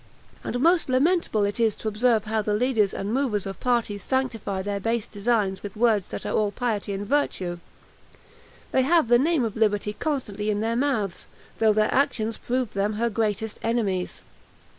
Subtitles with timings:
[0.43, 4.63] And most lamentable is it to observe how the leaders and movers of parties sanctify
[4.63, 7.59] their base designs with words that are all piety and virtue;
[8.71, 11.27] they have the name of liberty constantly in their mouths,
[11.59, 14.23] though their actions prove them her greatest enemies.